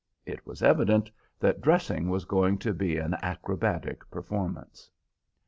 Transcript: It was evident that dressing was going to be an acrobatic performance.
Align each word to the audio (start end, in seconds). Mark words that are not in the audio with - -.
It 0.25 0.47
was 0.47 0.63
evident 0.63 1.11
that 1.39 1.61
dressing 1.61 2.09
was 2.09 2.25
going 2.25 2.57
to 2.57 2.73
be 2.73 2.97
an 2.97 3.13
acrobatic 3.21 4.09
performance. 4.09 4.89